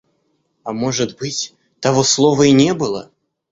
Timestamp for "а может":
0.63-1.15